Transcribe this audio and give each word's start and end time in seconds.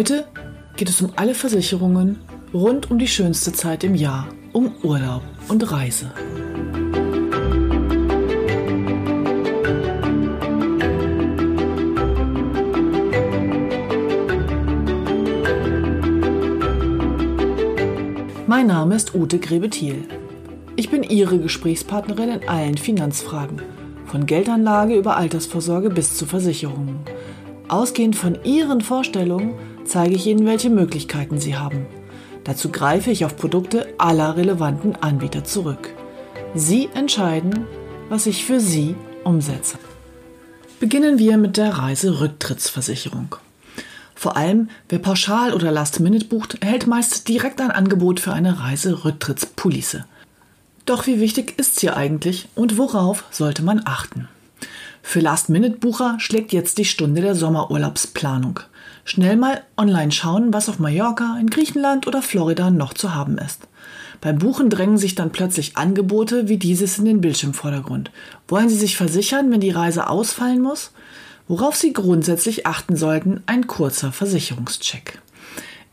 Heute 0.00 0.24
geht 0.78 0.88
es 0.88 1.02
um 1.02 1.12
alle 1.16 1.34
Versicherungen 1.34 2.20
rund 2.54 2.90
um 2.90 2.98
die 2.98 3.06
schönste 3.06 3.52
Zeit 3.52 3.84
im 3.84 3.94
Jahr, 3.94 4.28
um 4.54 4.74
Urlaub 4.82 5.20
und 5.48 5.70
Reise. 5.70 6.10
Mein 18.46 18.68
Name 18.68 18.94
ist 18.96 19.14
Ute 19.14 19.38
Grebethiel. 19.38 20.08
Ich 20.76 20.88
bin 20.88 21.02
Ihre 21.02 21.38
Gesprächspartnerin 21.38 22.30
in 22.40 22.48
allen 22.48 22.78
Finanzfragen, 22.78 23.60
von 24.06 24.24
Geldanlage 24.24 24.94
über 24.94 25.18
Altersvorsorge 25.18 25.90
bis 25.90 26.16
zu 26.16 26.24
Versicherungen. 26.24 27.00
Ausgehend 27.68 28.16
von 28.16 28.38
Ihren 28.44 28.80
Vorstellungen 28.80 29.52
zeige 29.84 30.14
ich 30.14 30.26
Ihnen, 30.26 30.46
welche 30.46 30.70
Möglichkeiten 30.70 31.38
Sie 31.38 31.56
haben. 31.56 31.86
Dazu 32.44 32.70
greife 32.70 33.10
ich 33.10 33.24
auf 33.24 33.36
Produkte 33.36 33.86
aller 33.98 34.36
relevanten 34.36 34.96
Anbieter 34.96 35.44
zurück. 35.44 35.90
Sie 36.54 36.88
entscheiden, 36.94 37.66
was 38.08 38.26
ich 38.26 38.44
für 38.44 38.60
Sie 38.60 38.94
umsetze. 39.24 39.78
Beginnen 40.80 41.18
wir 41.18 41.36
mit 41.36 41.56
der 41.56 41.78
Reiserücktrittsversicherung. 41.78 43.36
Vor 44.14 44.36
allem, 44.36 44.68
wer 44.88 44.98
pauschal 44.98 45.54
oder 45.54 45.70
Last-Minute 45.70 46.26
bucht, 46.26 46.62
erhält 46.62 46.86
meist 46.86 47.28
direkt 47.28 47.60
ein 47.60 47.70
Angebot 47.70 48.20
für 48.20 48.32
eine 48.32 48.60
Reiserücktrittspolice. 48.60 50.04
Doch 50.86 51.06
wie 51.06 51.20
wichtig 51.20 51.58
ist 51.58 51.78
sie 51.78 51.90
eigentlich 51.90 52.48
und 52.54 52.76
worauf 52.76 53.24
sollte 53.30 53.62
man 53.62 53.82
achten? 53.84 54.28
Für 55.02 55.20
Last-Minute-Bucher 55.20 56.16
schlägt 56.18 56.52
jetzt 56.52 56.78
die 56.78 56.84
Stunde 56.84 57.22
der 57.22 57.34
Sommerurlaubsplanung. 57.34 58.60
Schnell 59.10 59.34
mal 59.34 59.64
online 59.76 60.12
schauen, 60.12 60.52
was 60.52 60.68
auf 60.68 60.78
Mallorca, 60.78 61.36
in 61.40 61.50
Griechenland 61.50 62.06
oder 62.06 62.22
Florida 62.22 62.70
noch 62.70 62.94
zu 62.94 63.12
haben 63.12 63.38
ist. 63.38 63.66
Beim 64.20 64.38
Buchen 64.38 64.70
drängen 64.70 64.98
sich 64.98 65.16
dann 65.16 65.32
plötzlich 65.32 65.76
Angebote 65.76 66.48
wie 66.48 66.58
dieses 66.58 66.96
in 66.96 67.06
den 67.06 67.20
Bildschirmvordergrund. 67.20 68.12
Wollen 68.46 68.68
Sie 68.68 68.76
sich 68.76 68.96
versichern, 68.96 69.50
wenn 69.50 69.58
die 69.58 69.72
Reise 69.72 70.08
ausfallen 70.08 70.62
muss? 70.62 70.92
Worauf 71.48 71.74
Sie 71.74 71.92
grundsätzlich 71.92 72.68
achten 72.68 72.94
sollten, 72.94 73.42
ein 73.46 73.66
kurzer 73.66 74.12
Versicherungscheck. 74.12 75.20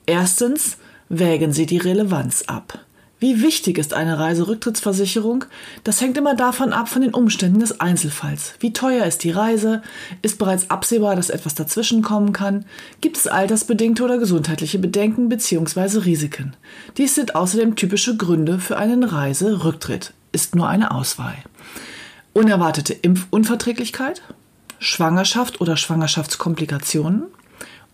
Erstens 0.05 0.77
wägen 1.09 1.53
Sie 1.53 1.65
die 1.65 1.79
Relevanz 1.79 2.43
ab. 2.45 2.85
Wie 3.19 3.41
wichtig 3.41 3.79
ist 3.79 3.95
eine 3.95 4.19
Reiserücktrittsversicherung? 4.19 5.45
Das 5.83 6.01
hängt 6.01 6.17
immer 6.17 6.35
davon 6.35 6.71
ab 6.71 6.87
von 6.87 7.01
den 7.01 7.15
Umständen 7.15 7.59
des 7.59 7.79
Einzelfalls. 7.79 8.53
Wie 8.59 8.73
teuer 8.73 9.05
ist 9.05 9.23
die 9.23 9.31
Reise? 9.31 9.81
Ist 10.21 10.37
bereits 10.37 10.69
absehbar, 10.69 11.15
dass 11.15 11.31
etwas 11.31 11.55
dazwischenkommen 11.55 12.31
kann? 12.31 12.65
Gibt 13.01 13.17
es 13.17 13.25
altersbedingte 13.25 14.03
oder 14.03 14.19
gesundheitliche 14.19 14.77
Bedenken 14.77 15.29
bzw. 15.29 15.99
Risiken? 15.99 16.55
Dies 16.97 17.15
sind 17.15 17.33
außerdem 17.35 17.75
typische 17.75 18.15
Gründe 18.17 18.59
für 18.59 18.77
einen 18.77 19.03
Reiserücktritt. 19.03 20.13
Ist 20.31 20.55
nur 20.55 20.67
eine 20.67 20.91
Auswahl. 20.91 21.37
Unerwartete 22.33 22.93
Impfunverträglichkeit? 22.93 24.21
Schwangerschaft 24.77 25.59
oder 25.59 25.75
Schwangerschaftskomplikationen, 25.75 27.23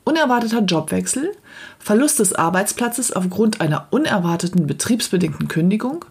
unerwarteter 0.04 0.62
Jobwechsel, 0.62 1.32
Verlust 1.80 2.20
des 2.20 2.34
Arbeitsplatzes 2.34 3.12
aufgrund 3.12 3.62
einer 3.62 3.88
unerwarteten 3.92 4.68
betriebsbedingten 4.68 5.48
Kündigung, 5.48 6.06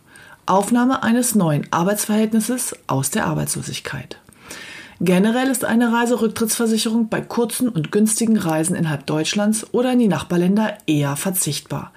Aufnahme 0.47 1.03
eines 1.03 1.35
neuen 1.35 1.67
Arbeitsverhältnisses 1.71 2.77
aus 2.87 3.11
der 3.11 3.27
Arbeitslosigkeit. 3.27 4.19
Generell 5.01 5.49
ist 5.49 5.65
eine 5.65 5.93
Reiserücktrittsversicherung 5.93 7.09
bei 7.09 7.21
kurzen 7.21 7.69
und 7.69 7.91
günstigen 7.91 8.37
Reisen 8.37 8.77
innerhalb 8.77 9.07
Deutschlands 9.07 9.67
oder 9.73 9.93
in 9.93 9.99
die 9.99 10.09
Nachbarländer 10.09 10.79
eher 10.87 11.17
verzichtbar. 11.17 11.93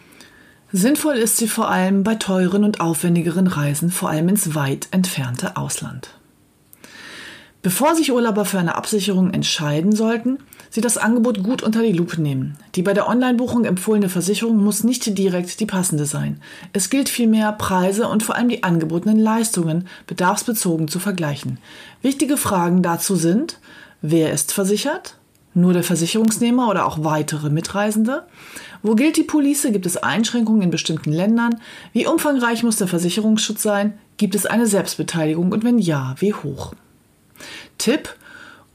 Sinnvoll 0.72 1.16
ist 1.16 1.38
sie 1.38 1.48
vor 1.48 1.70
allem 1.70 2.04
bei 2.04 2.16
teuren 2.16 2.64
und 2.64 2.82
aufwendigeren 2.82 3.48
Reisen, 3.48 3.92
vor 3.92 4.10
allem 4.10 4.30
ins 4.30 4.56
weit 4.56 4.88
entfernte 4.92 5.56
Ausland. 5.56 6.10
Bevor 7.66 7.96
sich 7.96 8.12
Urlauber 8.12 8.46
für 8.46 8.60
eine 8.60 8.76
Absicherung 8.76 9.34
entscheiden 9.34 9.96
sollten, 9.96 10.38
sie 10.70 10.82
das 10.82 11.00
Angebot 11.00 11.42
gut 11.42 11.64
unter 11.64 11.82
die 11.82 11.94
Lupe 11.94 12.22
nehmen. 12.22 12.58
Die 12.76 12.84
bei 12.84 12.94
der 12.94 13.10
Online-Buchung 13.10 13.66
empfohlene 13.66 14.08
Versicherung 14.08 14.64
muss 14.64 14.84
nicht 14.84 15.18
direkt 15.18 15.60
die 15.60 15.66
passende 15.66 16.06
sein. 16.06 16.40
Es 16.74 16.92
gilt 16.92 17.10
vielmehr, 17.10 17.52
Preise 17.54 18.08
und 18.08 18.22
vor 18.22 18.36
allem 18.36 18.50
die 18.50 18.62
angebotenen 18.62 19.18
Leistungen 19.18 19.88
bedarfsbezogen 20.06 20.88
zu 20.88 21.00
vergleichen. 21.00 21.58
Wichtige 22.04 22.38
Fragen 22.38 22.84
dazu 22.84 23.16
sind, 23.16 23.58
wer 24.04 24.32
ist 24.32 24.52
versichert? 24.52 25.16
Nur 25.56 25.74
der 25.74 25.84
Versicherungsnehmer 25.84 26.70
oder 26.70 26.86
auch 26.86 27.04
weitere 27.04 27.50
Mitreisende? 27.50 28.28
Wo 28.84 28.94
gilt 28.94 29.18
die 29.18 29.24
Police? 29.24 29.64
Gibt 29.72 29.88
es 29.88 29.98
Einschränkungen 29.98 30.62
in 30.62 30.70
bestimmten 30.70 31.12
Ländern? 31.12 31.60
Wie 31.94 32.06
umfangreich 32.06 32.62
muss 32.62 32.76
der 32.76 32.88
Versicherungsschutz 32.88 33.64
sein? 33.64 33.98
Gibt 34.18 34.36
es 34.36 34.46
eine 34.46 34.68
Selbstbeteiligung 34.68 35.52
und 35.52 35.64
wenn 35.64 35.80
ja, 35.80 36.14
wie 36.20 36.36
hoch? 36.36 36.76
Tipp: 37.78 38.10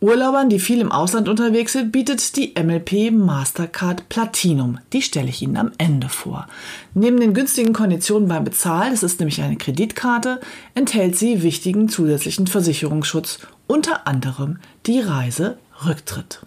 Urlaubern, 0.00 0.48
die 0.48 0.58
viel 0.58 0.80
im 0.80 0.92
Ausland 0.92 1.28
unterwegs 1.28 1.72
sind, 1.72 1.92
bietet 1.92 2.36
die 2.36 2.54
MLP 2.58 3.10
Mastercard 3.12 4.08
Platinum. 4.08 4.78
Die 4.94 5.02
stelle 5.02 5.28
ich 5.28 5.42
Ihnen 5.42 5.58
am 5.58 5.72
Ende 5.76 6.08
vor. 6.08 6.46
Neben 6.94 7.20
den 7.20 7.34
günstigen 7.34 7.74
Konditionen 7.74 8.26
beim 8.26 8.44
Bezahlen, 8.44 8.94
es 8.94 9.02
ist 9.02 9.20
nämlich 9.20 9.42
eine 9.42 9.56
Kreditkarte, 9.56 10.40
enthält 10.74 11.16
sie 11.16 11.42
wichtigen 11.42 11.90
zusätzlichen 11.90 12.46
Versicherungsschutz, 12.46 13.40
unter 13.66 14.06
anderem 14.06 14.58
die 14.86 15.00
Reiserücktritt. 15.00 16.40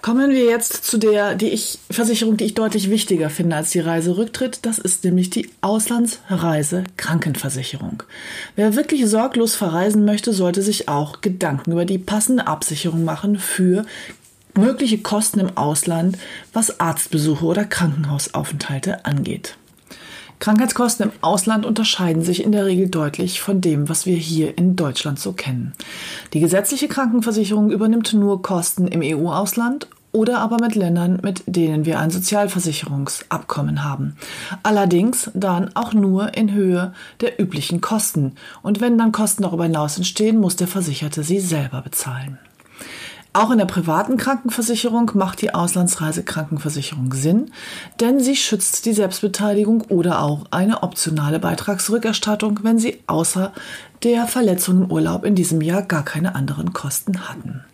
Kommen 0.00 0.30
wir 0.30 0.44
jetzt 0.44 0.84
zu 0.84 0.96
der 0.96 1.34
die 1.34 1.48
ich, 1.48 1.80
Versicherung, 1.90 2.36
die 2.36 2.44
ich 2.44 2.54
deutlich 2.54 2.88
wichtiger 2.88 3.30
finde 3.30 3.56
als 3.56 3.70
die 3.70 3.80
Reiserücktritt. 3.80 4.60
Das 4.62 4.78
ist 4.78 5.02
nämlich 5.04 5.30
die 5.30 5.50
Auslandsreise-Krankenversicherung. 5.60 8.04
Wer 8.54 8.76
wirklich 8.76 9.04
sorglos 9.06 9.56
verreisen 9.56 10.04
möchte, 10.04 10.32
sollte 10.32 10.62
sich 10.62 10.88
auch 10.88 11.20
Gedanken 11.20 11.72
über 11.72 11.84
die 11.84 11.98
passende 11.98 12.46
Absicherung 12.46 13.04
machen 13.04 13.40
für 13.40 13.84
mögliche 14.56 14.98
Kosten 14.98 15.40
im 15.40 15.56
Ausland, 15.56 16.16
was 16.52 16.78
Arztbesuche 16.78 17.44
oder 17.44 17.64
Krankenhausaufenthalte 17.64 19.04
angeht. 19.04 19.56
Krankheitskosten 20.40 21.06
im 21.06 21.12
Ausland 21.20 21.66
unterscheiden 21.66 22.22
sich 22.22 22.44
in 22.44 22.52
der 22.52 22.66
Regel 22.66 22.88
deutlich 22.88 23.40
von 23.40 23.60
dem, 23.60 23.88
was 23.88 24.06
wir 24.06 24.16
hier 24.16 24.56
in 24.56 24.76
Deutschland 24.76 25.18
so 25.18 25.32
kennen. 25.32 25.72
Die 26.32 26.40
gesetzliche 26.40 26.88
Krankenversicherung 26.88 27.70
übernimmt 27.70 28.12
nur 28.14 28.42
Kosten 28.42 28.86
im 28.86 29.00
EU-Ausland 29.02 29.88
oder 30.12 30.38
aber 30.38 30.56
mit 30.60 30.74
Ländern, 30.74 31.18
mit 31.22 31.42
denen 31.46 31.84
wir 31.84 31.98
ein 31.98 32.10
Sozialversicherungsabkommen 32.10 33.84
haben. 33.84 34.16
Allerdings 34.62 35.30
dann 35.34 35.70
auch 35.74 35.92
nur 35.92 36.34
in 36.34 36.52
Höhe 36.52 36.92
der 37.20 37.40
üblichen 37.40 37.80
Kosten. 37.80 38.32
Und 38.62 38.80
wenn 38.80 38.96
dann 38.96 39.12
Kosten 39.12 39.42
darüber 39.42 39.64
hinaus 39.64 39.96
entstehen, 39.96 40.38
muss 40.38 40.56
der 40.56 40.68
Versicherte 40.68 41.22
sie 41.22 41.40
selber 41.40 41.82
bezahlen. 41.82 42.38
Auch 43.32 43.50
in 43.50 43.58
der 43.58 43.66
privaten 43.66 44.16
Krankenversicherung 44.16 45.10
macht 45.14 45.42
die 45.42 45.54
Auslandsreisekrankenversicherung 45.54 47.12
Sinn, 47.12 47.52
denn 48.00 48.20
sie 48.20 48.36
schützt 48.36 48.86
die 48.86 48.94
Selbstbeteiligung 48.94 49.82
oder 49.82 50.22
auch 50.22 50.46
eine 50.50 50.82
optionale 50.82 51.38
Beitragsrückerstattung, 51.38 52.60
wenn 52.62 52.78
sie 52.78 52.98
außer 53.06 53.52
der 54.02 54.26
Verletzung 54.26 54.84
im 54.84 54.90
Urlaub 54.90 55.24
in 55.24 55.34
diesem 55.34 55.60
Jahr 55.60 55.82
gar 55.82 56.04
keine 56.04 56.34
anderen 56.34 56.72
Kosten 56.72 57.28
hatten. 57.28 57.64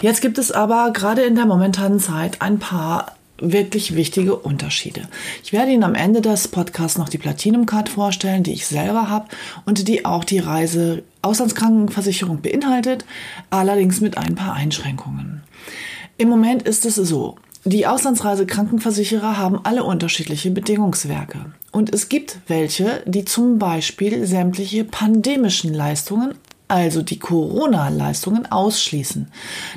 Jetzt 0.00 0.22
gibt 0.22 0.38
es 0.38 0.50
aber 0.50 0.90
gerade 0.92 1.22
in 1.22 1.34
der 1.34 1.46
momentanen 1.46 2.00
Zeit 2.00 2.40
ein 2.40 2.58
paar 2.58 3.12
wirklich 3.38 3.94
wichtige 3.94 4.36
Unterschiede. 4.36 5.02
Ich 5.44 5.52
werde 5.52 5.70
Ihnen 5.70 5.84
am 5.84 5.94
Ende 5.94 6.20
des 6.22 6.48
Podcasts 6.48 6.98
noch 6.98 7.08
die 7.08 7.18
Platinum 7.18 7.66
Card 7.66 7.88
vorstellen, 7.88 8.42
die 8.42 8.52
ich 8.52 8.66
selber 8.66 9.08
habe 9.10 9.26
und 9.66 9.88
die 9.88 10.04
auch 10.04 10.24
die 10.24 10.38
Reise 10.38 11.02
Auslandskrankenversicherung 11.26 12.40
beinhaltet, 12.40 13.04
allerdings 13.50 14.00
mit 14.00 14.16
ein 14.16 14.34
paar 14.34 14.54
Einschränkungen. 14.54 15.42
Im 16.16 16.28
Moment 16.28 16.62
ist 16.62 16.86
es 16.86 16.94
so, 16.94 17.36
die 17.64 17.86
Auslandsreisekrankenversicherer 17.86 19.36
haben 19.36 19.60
alle 19.64 19.84
unterschiedliche 19.84 20.50
Bedingungswerke. 20.50 21.46
Und 21.72 21.92
es 21.92 22.08
gibt 22.08 22.38
welche, 22.46 23.02
die 23.06 23.24
zum 23.24 23.58
Beispiel 23.58 24.26
sämtliche 24.26 24.84
pandemischen 24.84 25.74
Leistungen 25.74 26.34
also 26.68 27.02
die 27.02 27.18
Corona-Leistungen, 27.18 28.46
ausschließen. 28.50 29.28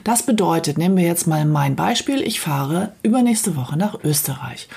Das 0.04 0.24
bedeutet, 0.24 0.78
nehmen 0.78 0.98
wir 0.98 1.06
jetzt 1.06 1.28
mal 1.28 1.46
mein 1.46 1.76
Beispiel, 1.76 2.22
ich 2.22 2.40
fahre 2.40 2.94
übernächste 3.04 3.56
Woche 3.56 3.78
nach 3.78 4.04
Österreich. 4.04 4.68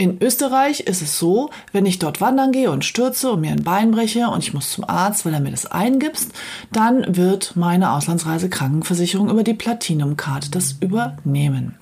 In 0.00 0.16
Österreich 0.22 0.80
ist 0.80 1.02
es 1.02 1.18
so, 1.18 1.50
wenn 1.72 1.84
ich 1.84 1.98
dort 1.98 2.22
wandern 2.22 2.52
gehe 2.52 2.70
und 2.70 2.86
stürze 2.86 3.32
und 3.32 3.42
mir 3.42 3.50
ein 3.50 3.64
Bein 3.64 3.90
breche 3.90 4.30
und 4.30 4.42
ich 4.42 4.54
muss 4.54 4.72
zum 4.72 4.88
Arzt, 4.88 5.26
weil 5.26 5.34
er 5.34 5.40
mir 5.40 5.50
das 5.50 5.66
eingibst, 5.66 6.32
dann 6.72 7.18
wird 7.18 7.54
meine 7.54 7.92
Auslandsreisekrankenversicherung 7.92 9.28
über 9.28 9.42
die 9.42 9.52
Platinum-Card 9.52 10.54
das 10.54 10.76
übernehmen. 10.80 11.74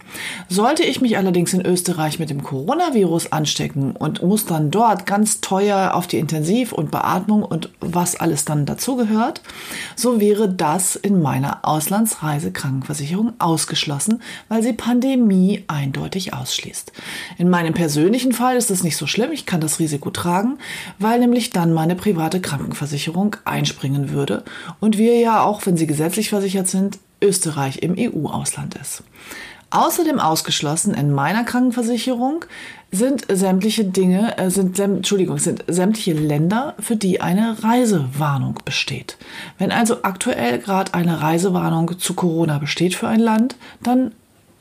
Sollte 0.48 0.82
ich 0.82 1.00
mich 1.00 1.16
allerdings 1.16 1.54
in 1.54 1.64
Österreich 1.64 2.18
mit 2.18 2.28
dem 2.28 2.42
Coronavirus 2.42 3.30
anstecken 3.30 3.92
und 3.92 4.20
muss 4.20 4.46
dann 4.46 4.72
dort 4.72 5.06
ganz 5.06 5.40
teuer 5.40 5.94
auf 5.94 6.08
die 6.08 6.18
Intensiv- 6.18 6.72
und 6.72 6.90
Beatmung 6.90 7.44
und 7.44 7.70
was 7.78 8.16
alles 8.16 8.44
dann 8.44 8.66
dazugehört, 8.66 9.42
so 9.94 10.18
wäre 10.18 10.48
das 10.48 10.96
in 10.96 11.22
meiner 11.22 11.60
Auslandsreisekrankenversicherung 11.62 13.34
ausgeschlossen, 13.38 14.22
weil 14.48 14.64
sie 14.64 14.72
Pandemie 14.72 15.62
eindeutig 15.68 16.34
ausschließt. 16.34 16.90
In 17.36 17.48
meinem 17.48 17.74
persönlichen 17.74 18.07
Fall 18.32 18.56
ist 18.56 18.70
das 18.70 18.82
nicht 18.82 18.96
so 18.96 19.06
schlimm, 19.06 19.32
ich 19.32 19.46
kann 19.46 19.60
das 19.60 19.78
Risiko 19.78 20.10
tragen, 20.10 20.58
weil 20.98 21.18
nämlich 21.18 21.50
dann 21.50 21.72
meine 21.72 21.96
private 21.96 22.40
Krankenversicherung 22.40 23.36
einspringen 23.44 24.10
würde 24.10 24.44
und 24.80 24.98
wir 24.98 25.18
ja 25.18 25.42
auch, 25.42 25.64
wenn 25.66 25.76
sie 25.76 25.86
gesetzlich 25.86 26.30
versichert 26.30 26.68
sind, 26.68 26.98
Österreich 27.20 27.82
im 27.82 27.96
EU-Ausland 27.98 28.76
ist. 28.76 29.02
Außerdem 29.70 30.18
ausgeschlossen 30.18 30.94
in 30.94 31.12
meiner 31.12 31.44
Krankenversicherung 31.44 32.44
sind 32.90 33.26
sämtliche 33.28 33.84
Dinge, 33.84 34.38
äh, 34.38 34.50
sind, 34.50 34.78
Entschuldigung, 34.78 35.38
sind 35.38 35.64
sämtliche 35.66 36.14
Länder, 36.14 36.74
für 36.78 36.96
die 36.96 37.20
eine 37.20 37.62
Reisewarnung 37.62 38.60
besteht. 38.64 39.18
Wenn 39.58 39.70
also 39.70 40.02
aktuell 40.04 40.58
gerade 40.58 40.94
eine 40.94 41.20
Reisewarnung 41.20 41.98
zu 41.98 42.14
Corona 42.14 42.58
besteht 42.58 42.94
für 42.94 43.08
ein 43.08 43.20
Land, 43.20 43.56
dann 43.82 44.12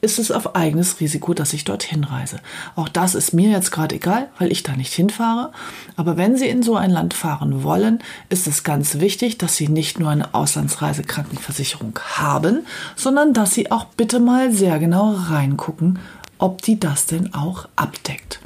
ist 0.02 0.20
es 0.20 0.32
auf 0.32 0.56
eigenes 0.56 1.00
Risiko, 1.00 1.34
dass 1.34 1.54
ich 1.54 1.64
dorthin 1.64 2.04
reise. 2.04 2.38
Auch 2.76 2.88
das 2.88 3.16
ist 3.16 3.34
mir 3.34 3.50
jetzt 3.50 3.72
gerade 3.72 3.96
egal, 3.96 4.30
weil 4.38 4.52
ich 4.52 4.64
da 4.64 4.76
nicht 4.76 4.94
hinfahre. 4.94 5.52
Aber 5.96 6.18
wenn 6.18 6.38
Sie 6.38 6.48
in 6.48 6.62
so 6.62 6.76
ein 6.76 6.92
Land 6.92 7.14
fahren 7.14 7.64
wollen, 7.64 8.00
ist 8.30 8.48
es 8.48 8.64
ganz 8.64 9.00
wichtig, 9.00 9.38
dass 9.38 9.56
Sie 9.56 9.70
nicht 9.70 10.00
nur 10.00 10.10
eine 10.10 10.34
Auslandsreisekrankenversicherung 10.34 12.00
haben, 12.16 12.66
sondern 12.96 13.34
dass 13.34 13.54
Sie 13.54 13.72
auch 13.72 13.86
bitte 13.86 14.20
mal 14.20 14.52
sehr 14.52 14.78
genau 14.80 15.14
reingucken, 15.14 16.00
ob 16.38 16.62
die 16.62 16.80
das 16.80 17.08
denn 17.08 17.34
auch 17.34 17.68
abdeckt. 17.76 18.40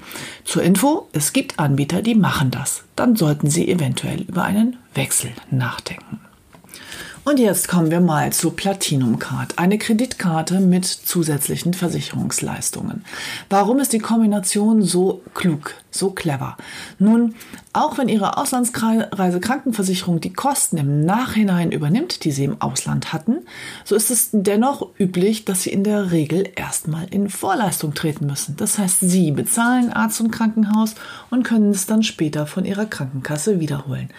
Zur 0.45 0.63
Info, 0.63 1.09
es 1.11 1.33
gibt 1.33 1.59
Anbieter, 1.59 2.01
die 2.01 2.15
machen 2.15 2.51
das. 2.51 2.83
Dann 2.95 3.17
sollten 3.17 3.49
Sie 3.49 3.67
eventuell 3.67 4.21
über 4.21 4.43
einen 4.43 4.77
Wechsel 4.93 5.31
nachdenken. 5.49 6.19
Und 7.23 7.39
jetzt 7.39 7.67
kommen 7.67 7.91
wir 7.91 8.01
mal 8.01 8.33
zur 8.33 8.55
Platinum 8.55 9.19
Card, 9.19 9.59
eine 9.59 9.77
Kreditkarte 9.77 10.59
mit 10.59 10.85
zusätzlichen 10.85 11.75
Versicherungsleistungen. 11.75 13.05
Warum 13.47 13.79
ist 13.79 13.93
die 13.93 13.99
Kombination 13.99 14.81
so 14.81 15.21
klug, 15.35 15.75
so 15.91 16.09
clever? 16.09 16.57
Nun, 16.97 17.35
auch 17.73 17.99
wenn 17.99 18.09
Ihre 18.09 18.37
Auslandsreisekrankenversicherung 18.37 20.19
die 20.19 20.33
Kosten 20.33 20.77
im 20.77 21.05
Nachhinein 21.05 21.71
übernimmt, 21.71 22.23
die 22.23 22.31
Sie 22.31 22.43
im 22.43 22.59
Ausland 22.59 23.13
hatten, 23.13 23.37
so 23.85 23.95
ist 23.95 24.09
es 24.09 24.29
dennoch 24.31 24.87
üblich, 24.97 25.45
dass 25.45 25.61
Sie 25.61 25.69
in 25.69 25.83
der 25.83 26.11
Regel 26.11 26.49
erstmal 26.55 27.05
in 27.11 27.29
Vorleistung 27.29 27.93
treten 27.93 28.25
müssen. 28.25 28.55
Das 28.57 28.79
heißt, 28.79 28.99
Sie 29.01 29.29
bezahlen 29.29 29.93
Arzt 29.93 30.21
und 30.21 30.31
Krankenhaus 30.31 30.95
und 31.29 31.43
können 31.43 31.69
es 31.69 31.85
dann 31.85 32.01
später 32.01 32.47
von 32.47 32.65
Ihrer 32.65 32.87
Krankenkasse 32.87 33.59
wiederholen. 33.59 34.09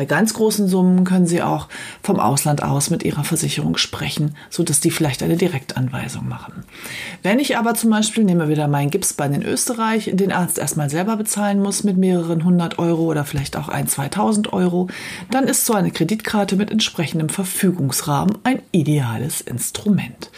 Bei 0.00 0.06
ganz 0.06 0.32
großen 0.32 0.66
Summen 0.66 1.04
können 1.04 1.26
Sie 1.26 1.42
auch 1.42 1.68
vom 2.02 2.20
Ausland 2.20 2.62
aus 2.62 2.88
mit 2.88 3.02
Ihrer 3.02 3.22
Versicherung 3.22 3.76
sprechen, 3.76 4.34
sodass 4.48 4.80
die 4.80 4.90
vielleicht 4.90 5.22
eine 5.22 5.36
Direktanweisung 5.36 6.26
machen. 6.26 6.64
Wenn 7.22 7.38
ich 7.38 7.58
aber 7.58 7.74
zum 7.74 7.90
Beispiel, 7.90 8.24
nehmen 8.24 8.40
wir 8.40 8.48
wieder 8.48 8.66
mein 8.66 8.88
Gipsbein 8.88 9.34
in 9.34 9.42
Österreich, 9.42 10.10
den 10.14 10.32
Arzt 10.32 10.56
erstmal 10.56 10.88
selber 10.88 11.18
bezahlen 11.18 11.60
muss 11.60 11.84
mit 11.84 11.98
mehreren 11.98 12.44
hundert 12.44 12.78
Euro 12.78 13.02
oder 13.10 13.26
vielleicht 13.26 13.58
auch 13.58 13.68
ein, 13.68 13.88
2000 13.88 14.54
Euro, 14.54 14.88
dann 15.30 15.44
ist 15.44 15.66
so 15.66 15.74
eine 15.74 15.90
Kreditkarte 15.90 16.56
mit 16.56 16.70
entsprechendem 16.70 17.28
Verfügungsrahmen 17.28 18.38
ein 18.42 18.62
ideales 18.72 19.42
Instrument. 19.42 20.30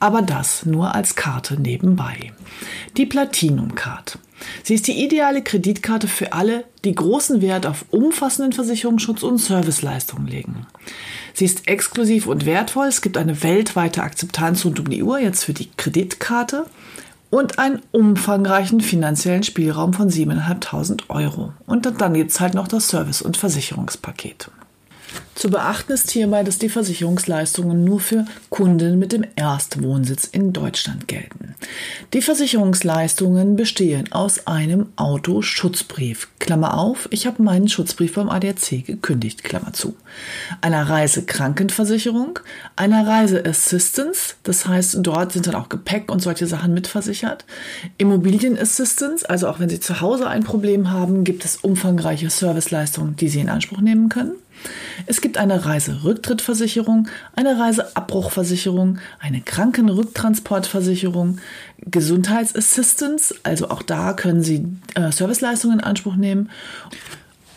Aber 0.00 0.20
das 0.20 0.66
nur 0.66 0.94
als 0.94 1.16
Karte 1.16 1.58
nebenbei. 1.58 2.34
Die 2.98 3.06
Platinum 3.06 3.74
Card. 3.74 4.18
Sie 4.62 4.74
ist 4.74 4.86
die 4.86 5.04
ideale 5.04 5.42
Kreditkarte 5.42 6.08
für 6.08 6.32
alle, 6.32 6.64
die 6.84 6.94
großen 6.94 7.40
Wert 7.42 7.66
auf 7.66 7.84
umfassenden 7.90 8.52
Versicherungsschutz 8.52 9.22
und 9.22 9.38
Serviceleistungen 9.38 10.26
legen. 10.26 10.66
Sie 11.34 11.44
ist 11.44 11.68
exklusiv 11.68 12.26
und 12.26 12.46
wertvoll. 12.46 12.86
Es 12.86 13.02
gibt 13.02 13.16
eine 13.16 13.42
weltweite 13.42 14.02
Akzeptanz 14.02 14.64
rund 14.64 14.80
um 14.80 14.90
die 14.90 15.02
Uhr 15.02 15.18
jetzt 15.18 15.44
für 15.44 15.54
die 15.54 15.68
Kreditkarte 15.76 16.66
und 17.30 17.58
einen 17.58 17.82
umfangreichen 17.92 18.80
finanziellen 18.80 19.42
Spielraum 19.42 19.92
von 19.92 20.10
7.500 20.10 21.02
Euro. 21.08 21.52
Und 21.66 21.86
dann 22.00 22.14
gibt 22.14 22.30
es 22.30 22.40
halt 22.40 22.54
noch 22.54 22.68
das 22.68 22.88
Service- 22.88 23.22
und 23.22 23.36
Versicherungspaket. 23.36 24.50
Zu 25.38 25.50
beachten 25.50 25.92
ist 25.92 26.10
hierbei, 26.10 26.42
dass 26.42 26.58
die 26.58 26.68
Versicherungsleistungen 26.68 27.84
nur 27.84 28.00
für 28.00 28.24
Kunden 28.50 28.98
mit 28.98 29.12
dem 29.12 29.24
Erstwohnsitz 29.36 30.24
in 30.24 30.52
Deutschland 30.52 31.06
gelten. 31.06 31.54
Die 32.12 32.22
Versicherungsleistungen 32.22 33.54
bestehen 33.54 34.10
aus 34.10 34.48
einem 34.48 34.86
Autoschutzbrief. 34.96 36.26
Klammer 36.40 36.76
auf, 36.76 37.06
ich 37.12 37.28
habe 37.28 37.40
meinen 37.40 37.68
Schutzbrief 37.68 38.14
beim 38.14 38.28
ADAC 38.28 38.84
gekündigt, 38.84 39.44
Klammer 39.44 39.72
zu. 39.72 39.94
Einer 40.60 40.88
Reisekrankenversicherung, 40.88 42.40
einer 42.74 43.06
Reiseassistance, 43.06 44.34
das 44.42 44.66
heißt, 44.66 44.98
dort 45.02 45.32
sind 45.32 45.46
dann 45.46 45.54
auch 45.54 45.68
Gepäck 45.68 46.10
und 46.10 46.20
solche 46.20 46.48
Sachen 46.48 46.74
mitversichert. 46.74 47.44
Immobilienassistance, 47.96 49.30
also 49.30 49.46
auch 49.46 49.60
wenn 49.60 49.68
Sie 49.68 49.78
zu 49.78 50.00
Hause 50.00 50.26
ein 50.26 50.42
Problem 50.42 50.90
haben, 50.90 51.22
gibt 51.22 51.44
es 51.44 51.58
umfangreiche 51.58 52.28
Serviceleistungen, 52.28 53.14
die 53.14 53.28
Sie 53.28 53.38
in 53.38 53.50
Anspruch 53.50 53.80
nehmen 53.80 54.08
können. 54.08 54.32
Es 55.06 55.20
gibt 55.20 55.38
eine 55.38 55.64
Reiserücktrittversicherung, 55.64 57.08
eine 57.34 57.58
Reiseabbruchversicherung, 57.58 58.98
eine 59.18 59.40
Krankenrücktransportversicherung, 59.40 61.38
Gesundheitsassistance, 61.86 63.34
also 63.42 63.70
auch 63.70 63.82
da 63.82 64.12
können 64.12 64.42
Sie 64.42 64.66
äh, 64.94 65.12
Serviceleistungen 65.12 65.78
in 65.78 65.84
Anspruch 65.84 66.16
nehmen 66.16 66.50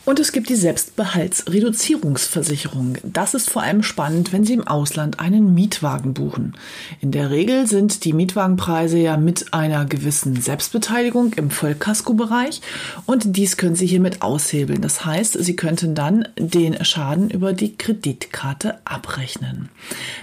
und 0.06 0.20
es 0.20 0.32
gibt 0.32 0.50
die 0.50 0.56
Selbstbehaltsreduzierungsversicherung. 0.56 2.98
Das 3.04 3.34
ist 3.34 3.50
vor 3.50 3.62
allem 3.62 3.84
spannend, 3.84 4.34
wenn 4.34 4.44
Sie 4.44 4.54
im 4.54 4.68
Ausland 4.68 5.20
einen 5.20 5.54
Mietwagen 5.54 6.14
buchen. 6.14 6.54
In 7.02 7.12
der 7.12 7.30
Regel 7.30 7.68
sind 7.68 8.04
die 8.04 8.14
Mietwagenpreise 8.14 8.98
ja 8.98 9.18
mit 9.18 9.54
einer 9.54 9.86
gewissen 9.86 10.42
Selbstbeteiligung 10.42 11.34
im 11.34 11.52
Vollkaskobereich 11.52 12.62
und 13.06 13.38
dies 13.38 13.58
können 13.58 13.76
Sie 13.76 13.88
hiermit 13.88 14.22
aushebeln. 14.22 14.82
Das 14.82 15.06
heißt, 15.06 15.44
Sie 15.44 15.56
könnten 15.56 15.96
dann 15.96 16.28
den 16.38 16.84
Schaden 16.84 17.30
über 17.30 17.54
die 17.54 17.78
Kreditkarte 17.78 18.80
abrechnen. 18.86 19.70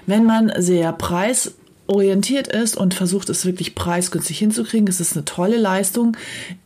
Wenn 0.07 0.25
man 0.25 0.53
sehr 0.59 0.93
preis 0.93 1.55
orientiert 1.88 2.49
ist 2.49 2.76
und 2.76 2.95
versucht 2.95 3.30
es 3.30 3.45
wirklich 3.45 3.75
preisgünstig 3.75 4.38
hinzukriegen. 4.38 4.87
Es 4.87 5.00
ist 5.00 5.16
eine 5.16 5.25
tolle 5.25 5.57
Leistung. 5.57 6.16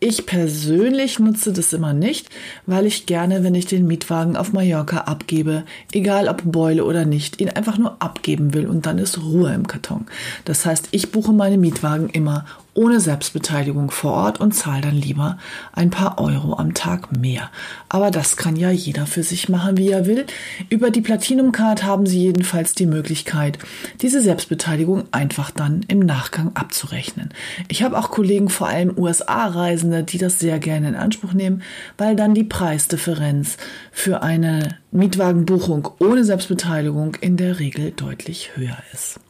Ich 0.01 0.27
persönlich 0.27 1.19
nutze 1.19 1.53
das 1.53 1.73
immer 1.73 1.95
nicht, 1.95 2.29
weil 2.67 2.87
ich 2.87 3.07
gerne, 3.07 3.45
wenn 3.45 3.55
ich 3.55 3.67
den 3.67 3.87
Mietwagen 3.87 4.37
auf 4.37 4.53
Mallorca 4.53 4.99
abgebe, 4.99 5.65
egal 5.93 6.29
ob 6.29 6.43
Beule 6.45 6.85
oder 6.85 7.05
nicht, 7.05 7.41
ihn 7.41 7.49
einfach 7.49 7.79
nur 7.79 8.03
abgeben 8.03 8.53
will 8.53 8.67
und 8.67 8.85
dann 8.85 8.99
ist 8.99 9.23
Ruhe 9.23 9.55
im 9.55 9.67
Karton. 9.67 10.07
Das 10.45 10.67
heißt, 10.67 10.89
ich 10.91 11.13
buche 11.13 11.33
meine 11.33 11.57
Mietwagen 11.57 12.11
immer 12.11 12.45
ohne 12.75 13.01
Selbstbeteiligung 13.01 13.91
vor 13.91 14.13
Ort 14.13 14.41
und 14.41 14.53
zahle 14.53 14.83
dann 14.83 14.97
lieber 14.97 15.39
ein 15.73 15.91
paar 15.91 16.19
Euro 16.19 16.55
am 16.57 16.75
Tag 16.75 17.17
mehr. 17.17 17.51
Aber 17.89 18.11
das 18.11 18.37
kann 18.37 18.57
ja 18.57 18.71
jeder 18.71 19.07
für 19.07 19.23
sich 19.23 19.49
machen, 19.49 19.77
wie 19.77 19.91
er 19.91 20.07
will. 20.07 20.27
Über 20.71 20.91
die 20.91 21.03
Platinum 21.03 21.53
Card 21.53 21.85
haben 21.85 22.07
Sie 22.07 22.21
jedenfalls 22.21 22.75
die 22.75 22.87
Möglichkeit, 22.87 23.59
diese 24.01 24.23
Selbstbeteiligung 24.23 25.05
einfach 25.13 25.51
dann 25.51 25.85
im 25.89 25.99
Nachgang 25.99 26.53
abzurechnen. 26.55 27.31
Ich 27.69 27.83
habe 27.83 27.99
auch 27.99 28.11
Kollegen, 28.11 28.49
vor 28.49 28.69
allem 28.69 28.97
USA-Reisende, 28.97 30.03
die 30.03 30.19
das 30.19 30.39
sehr 30.39 30.59
gerne 30.59 30.89
in 30.89 30.95
Anspruch 30.95 31.35
nehmen, 31.35 31.63
weil 31.99 32.17
dann 32.17 32.35
die 32.35 32.45
Preisdifferenz 32.45 33.59
für 33.91 34.23
eine 34.23 34.79
Mietwagenbuchung 34.93 35.89
ohne 35.99 36.25
Selbstbeteiligung 36.25 37.17
in 37.21 37.37
der 37.37 37.59
Regel 37.59 37.93
deutlich 37.93 38.57
höher 38.57 38.79
ist. 38.93 39.21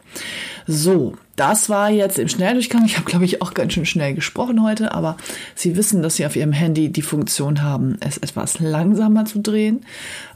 So, 0.66 1.14
das 1.36 1.68
war 1.68 1.90
jetzt 1.90 2.18
im 2.18 2.28
Schnelldurchgang. 2.28 2.84
Ich 2.84 2.96
habe, 2.96 3.08
glaube 3.08 3.24
ich, 3.24 3.40
auch 3.42 3.54
ganz 3.54 3.72
schön 3.72 3.86
schnell 3.86 4.14
gesprochen 4.14 4.62
heute, 4.62 4.92
aber 4.92 5.16
Sie 5.54 5.76
wissen, 5.76 6.02
dass 6.02 6.16
Sie 6.16 6.26
auf 6.26 6.36
Ihrem 6.36 6.52
Handy 6.52 6.90
die 6.90 7.02
Funktion 7.02 7.62
haben, 7.62 7.96
es 8.00 8.18
etwas 8.18 8.60
langsamer 8.60 9.24
zu 9.24 9.40
drehen. 9.40 9.84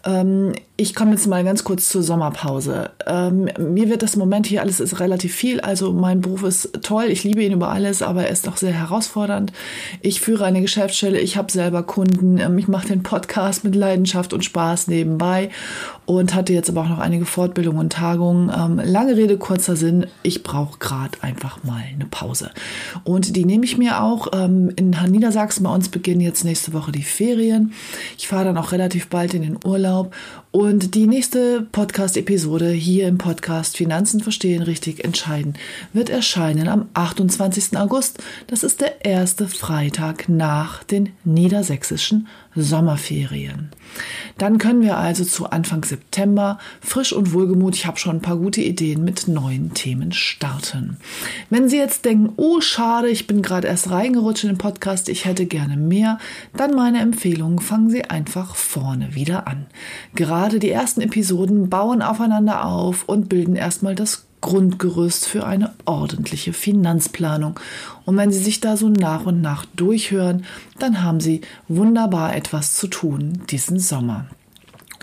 Ähm, 0.05 0.53
ich 0.77 0.95
komme 0.95 1.13
jetzt 1.13 1.27
mal 1.27 1.45
ganz 1.45 1.65
kurz 1.65 1.91
zur 1.91 2.03
Sommerpause. 2.03 2.91
Ähm, 3.07 3.49
mir 3.59 3.89
wird 3.89 4.03
das 4.03 4.17
Moment 4.17 4.47
hier 4.47 4.63
alles 4.63 4.81
ist 4.81 4.99
relativ 4.99 5.35
viel. 5.35 5.61
Also 5.61 5.93
mein 5.93 6.23
Beruf 6.23 6.43
ist 6.43 6.71
toll, 6.83 7.07
ich 7.09 7.25
liebe 7.25 7.43
ihn 7.43 7.53
über 7.53 7.71
alles, 7.71 8.03
aber 8.03 8.25
er 8.25 8.31
ist 8.31 8.49
auch 8.49 8.57
sehr 8.57 8.73
herausfordernd. 8.73 9.53
Ich 10.01 10.21
führe 10.21 10.45
eine 10.45 10.63
Geschäftsstelle, 10.63 11.21
ich 11.21 11.37
habe 11.37 11.53
selber 11.53 11.83
Kunden, 11.83 12.39
ähm, 12.39 12.59
ich 12.59 12.69
mache 12.69 12.89
den 12.89 13.03
Podcast 13.03 13.65
mit 13.65 13.75
Leidenschaft 13.75 14.33
und 14.33 14.45
Spaß 14.45 14.89
nebenbei 14.89 15.51
und 16.07 16.35
hatte 16.35 16.53
jetzt 16.53 16.71
aber 16.71 16.83
auch 16.83 16.89
noch 16.89 16.99
einige 16.99 17.27
Fortbildungen 17.27 17.81
und 17.81 17.93
Tagungen. 17.93 18.51
Ähm, 18.57 18.81
lange 18.83 19.17
Rede, 19.17 19.37
kurzer 19.37 19.77
Sinn, 19.77 20.07
ich 20.23 20.43
brauche 20.43 20.79
gerade 20.79 21.19
einfach 21.21 21.63
mal 21.65 21.83
eine 21.83 22.07
Pause. 22.07 22.51
Und 23.05 23.37
die 23.37 23.45
nehme 23.45 23.65
ich 23.65 23.77
mir 23.77 24.03
auch. 24.03 24.29
Ähm, 24.33 24.73
in 24.77 24.97
Niedersachsen 25.09 25.65
bei 25.65 25.75
uns 25.75 25.89
beginnen 25.89 26.21
jetzt 26.21 26.45
nächste 26.45 26.73
Woche 26.73 26.93
die 26.93 27.03
Ferien. 27.03 27.73
Ich 28.17 28.29
fahre 28.29 28.45
dann 28.47 28.59
auch 28.59 28.73
relativ 28.73 29.09
bald 29.09 29.35
in 29.35 29.43
den 29.43 29.59
Urlaub 29.65 30.15
und 30.57 30.95
die 30.95 31.07
nächste 31.07 31.67
Podcast-Episode 31.71 32.71
hier 32.71 33.09
im 33.09 33.19
Podcast 33.19 33.77
Finanzen 33.77 34.21
verstehen, 34.21 34.63
richtig 34.63 35.05
entscheiden 35.05 35.53
wird 35.93 36.09
erscheinen 36.09 36.69
am 36.69 36.89
28. 36.95 37.77
August. 37.77 38.23
Das 38.47 38.63
ist 38.63 38.81
der 38.81 39.05
erste 39.05 39.49
Freitag 39.49 40.31
nach 40.31 40.83
den 40.83 41.11
niedersächsischen 41.25 42.27
Sommerferien. 42.55 43.71
Dann 44.39 44.59
können 44.59 44.83
wir 44.83 44.97
also 44.97 45.25
zu 45.25 45.51
Anfang 45.51 45.85
September 45.85 46.59
frisch 46.81 47.13
und 47.13 47.33
wohlgemut, 47.33 47.75
ich 47.75 47.87
habe 47.87 47.99
schon 47.99 48.17
ein 48.17 48.23
paar 48.23 48.37
gute 48.37 48.61
Ideen 48.61 49.05
mit 49.05 49.29
neuen 49.29 49.75
Themen 49.75 50.13
starten. 50.13 50.99
Wenn 51.51 51.69
Sie 51.69 51.79
jetzt 51.79 52.05
denken, 52.05 52.33
oh 52.37 52.61
schade, 52.61 53.09
ich 53.09 53.27
bin 53.27 53.43
gerade 53.43 53.69
erst 53.69 53.91
reingerutscht 53.91 54.45
in 54.45 54.51
den 54.51 54.59
Podcast, 54.59 55.09
ich 55.09 55.25
hätte 55.25 55.47
gerne 55.47 55.77
mehr, 55.77 56.19
dann 56.57 56.75
meine 56.75 57.01
Empfehlung, 57.01 57.61
fangen 57.61 57.91
Sie 57.91 58.05
einfach 58.05 58.55
vorne 58.55 59.15
wieder 59.15 59.47
an. 59.47 59.67
Gerade 60.15 60.59
die 60.59 60.71
ersten 60.71 61.01
Episoden 61.01 61.71
bauen 61.71 62.03
aufeinander 62.03 62.65
auf 62.65 63.05
und 63.05 63.29
bilden 63.29 63.57
erstmal 63.57 63.95
das 63.95 64.26
Grundgerüst 64.41 65.27
für 65.27 65.47
eine 65.47 65.73
ordentliche 65.85 66.53
Finanzplanung. 66.53 67.59
Und 68.05 68.17
wenn 68.17 68.33
Sie 68.33 68.43
sich 68.43 68.61
da 68.61 68.77
so 68.77 68.89
nach 68.89 69.27
und 69.27 69.41
nach 69.41 69.65
durchhören, 69.77 70.45
dann 70.79 71.03
haben 71.03 71.21
Sie 71.21 71.41
wunderbar 71.69 72.37
etwas 72.37 72.75
zu 72.75 72.87
tun 72.87 73.43
diesen 73.51 73.79
Sommer. 73.79 74.27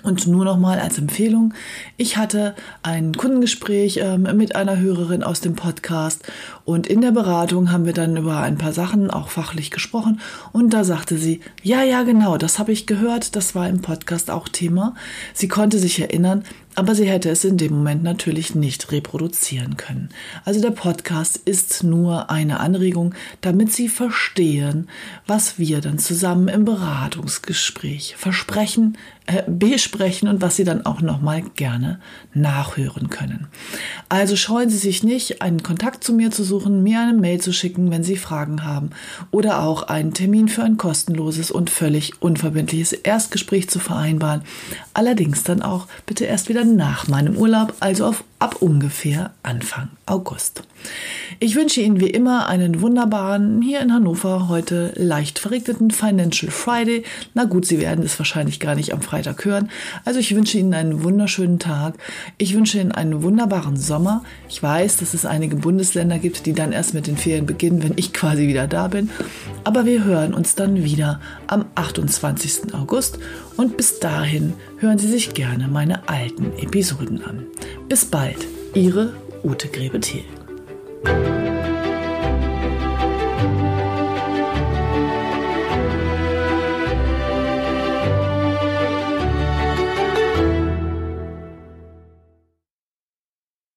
Und 0.03 0.27
nur 0.27 0.43
noch 0.43 0.59
mal 0.59 0.79
als 0.79 0.97
Empfehlung, 0.97 1.53
ich 1.95 2.17
hatte 2.17 2.55
ein 2.83 3.13
Kundengespräch 3.13 3.99
ähm, 4.01 4.27
mit 4.35 4.53
einer 4.53 4.77
Hörerin 4.77 5.23
aus 5.23 5.39
dem 5.39 5.55
Podcast 5.55 6.23
und 6.65 6.87
in 6.87 6.99
der 6.99 7.11
Beratung 7.11 7.71
haben 7.71 7.85
wir 7.85 7.93
dann 7.93 8.17
über 8.17 8.39
ein 8.39 8.57
paar 8.57 8.73
Sachen 8.73 9.09
auch 9.09 9.29
fachlich 9.29 9.71
gesprochen 9.71 10.19
und 10.51 10.73
da 10.73 10.83
sagte 10.83 11.17
sie, 11.17 11.39
ja, 11.61 11.83
ja, 11.83 12.03
genau, 12.03 12.37
das 12.37 12.59
habe 12.59 12.73
ich 12.73 12.85
gehört, 12.85 13.37
das 13.37 13.55
war 13.55 13.69
im 13.69 13.81
Podcast 13.81 14.29
auch 14.29 14.49
Thema. 14.49 14.93
Sie 15.33 15.47
konnte 15.47 15.79
sich 15.79 16.01
erinnern, 16.01 16.43
aber 16.75 16.95
sie 16.95 17.05
hätte 17.05 17.29
es 17.29 17.43
in 17.45 17.57
dem 17.57 17.73
Moment 17.73 18.03
natürlich 18.03 18.55
nicht 18.55 18.91
reproduzieren 18.91 19.77
können. 19.77 20.09
Also 20.45 20.61
der 20.61 20.71
Podcast 20.71 21.37
ist 21.37 21.83
nur 21.83 22.29
eine 22.29 22.59
Anregung, 22.59 23.13
damit 23.41 23.71
Sie 23.71 23.87
verstehen, 23.87 24.89
was 25.27 25.59
wir 25.59 25.81
dann 25.81 25.99
zusammen 25.99 26.47
im 26.47 26.65
Beratungsgespräch 26.65 28.15
versprechen, 28.17 28.97
äh, 29.25 29.43
besprechen 29.47 30.27
und 30.27 30.41
was 30.41 30.55
Sie 30.55 30.63
dann 30.63 30.85
auch 30.85 31.01
nochmal 31.01 31.43
gerne 31.55 31.99
nachhören 32.33 33.09
können. 33.09 33.47
Also 34.09 34.35
scheuen 34.35 34.69
Sie 34.69 34.77
sich 34.77 35.03
nicht, 35.03 35.41
einen 35.41 35.63
Kontakt 35.63 36.03
zu 36.03 36.13
mir 36.13 36.31
zu 36.31 36.43
suchen, 36.43 36.83
mir 36.83 37.01
eine 37.01 37.13
Mail 37.13 37.39
zu 37.39 37.53
schicken, 37.53 37.91
wenn 37.91 38.03
Sie 38.03 38.17
Fragen 38.17 38.65
haben 38.65 38.89
oder 39.31 39.63
auch 39.63 39.83
einen 39.83 40.13
Termin 40.13 40.47
für 40.47 40.63
ein 40.63 40.77
kostenloses 40.77 41.51
und 41.51 41.69
völlig 41.69 42.21
unverbindliches 42.21 42.93
Erstgespräch 42.93 43.69
zu 43.69 43.79
vereinbaren. 43.79 44.41
Allerdings 44.93 45.43
dann 45.43 45.61
auch 45.61 45.87
bitte 46.05 46.25
erst 46.25 46.49
wieder 46.49 46.62
nach 46.63 47.07
meinem 47.07 47.35
Urlaub, 47.37 47.73
also 47.79 48.07
auf, 48.07 48.23
ab 48.43 48.57
ungefähr 48.59 49.31
Anfang 49.41 49.87
August. 50.05 50.63
Ich 51.39 51.55
wünsche 51.55 51.79
Ihnen 51.79 52.01
wie 52.01 52.09
immer 52.09 52.47
einen 52.47 52.81
wunderbaren, 52.81 53.61
hier 53.61 53.79
in 53.79 53.93
Hannover 53.93 54.49
heute 54.49 54.91
leicht 54.97 55.39
verregneten 55.39 55.91
Financial 55.91 56.51
Friday. 56.51 57.03
Na 57.33 57.45
gut, 57.45 57.65
Sie 57.65 57.79
werden 57.79 58.03
es 58.03 58.19
wahrscheinlich 58.19 58.59
gar 58.59 58.75
nicht 58.75 58.91
am 58.93 59.01
Freitag 59.01 59.45
hören. 59.45 59.69
Also 60.03 60.19
ich 60.19 60.35
wünsche 60.35 60.57
Ihnen 60.57 60.73
einen 60.73 61.05
wunderschönen 61.05 61.57
Tag. 61.57 61.95
Ich 62.37 62.53
wünsche 62.53 62.81
Ihnen 62.81 62.91
einen 62.91 63.23
wunderbaren 63.23 63.77
Sommer. 63.77 64.25
Ich 64.49 64.61
weiß, 64.61 64.97
dass 64.97 65.13
es 65.13 65.25
einige 65.25 65.55
Bundesländer 65.55 66.19
gibt, 66.19 66.45
die 66.45 66.53
dann 66.53 66.73
erst 66.73 66.93
mit 66.93 67.07
den 67.07 67.15
Ferien 67.15 67.45
beginnen, 67.45 67.81
wenn 67.81 67.93
ich 67.95 68.11
quasi 68.11 68.49
wieder 68.49 68.67
da 68.67 68.89
bin. 68.89 69.09
Aber 69.63 69.85
wir 69.85 70.03
hören 70.03 70.33
uns 70.33 70.55
dann 70.55 70.83
wieder 70.83 71.21
am 71.47 71.63
28. 71.75 72.73
August 72.73 73.19
und 73.55 73.77
bis 73.77 73.99
dahin 73.99 74.53
hören 74.79 74.97
Sie 74.97 75.07
sich 75.07 75.33
gerne 75.33 75.69
meine 75.69 76.09
alten 76.09 76.51
Episoden 76.57 77.23
an. 77.23 77.45
Bis 77.87 78.05
bald, 78.05 78.32
Ihre 78.75 79.13
Ute 79.43 79.67
Grebe-Thiel. 79.67 80.23